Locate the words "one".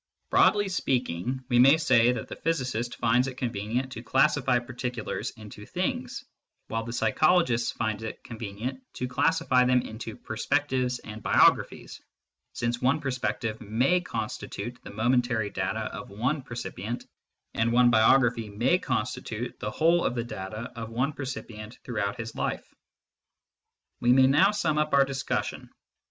12.81-12.99, 16.09-16.41, 17.71-17.91, 20.89-21.13